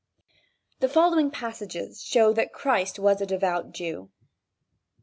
[0.79, 4.09] The following passages show that Christ was a devout Jew.